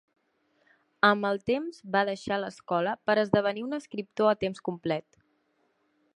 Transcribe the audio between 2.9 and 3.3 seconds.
per